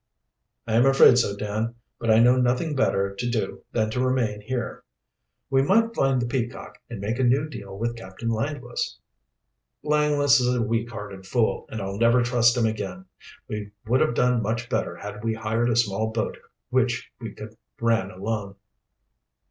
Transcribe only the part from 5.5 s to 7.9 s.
"We might find the Peacock and make a new deal